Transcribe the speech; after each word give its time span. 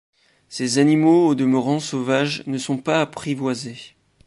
Ces 0.49 0.79
animaux 0.79 1.27
au 1.27 1.35
demeurant 1.35 1.79
sauvages 1.79 2.41
ne 2.47 2.57
sont 2.57 2.77
pas 2.79 3.01
apprivoisés. 3.01 3.93